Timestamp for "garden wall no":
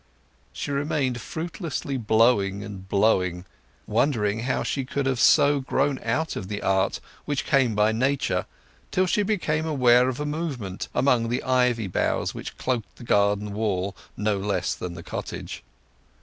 13.03-14.39